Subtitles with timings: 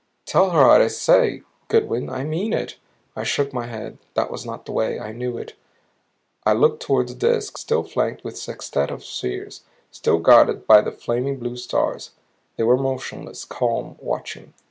[0.25, 2.09] "Tell her what I say, Goodwin.
[2.09, 2.79] I mean it."
[3.15, 3.99] I shook my head.
[4.15, 5.45] That was not the way, I knew.
[6.43, 9.61] I looked toward the Disk, still flanked with its sextette of spheres,
[9.91, 12.13] still guarded by the flaming blue stars.
[12.55, 14.55] They were motionless, calm, watching.